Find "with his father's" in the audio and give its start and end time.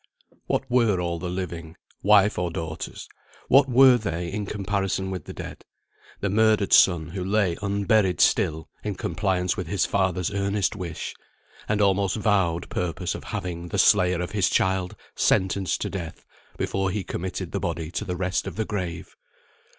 9.55-10.31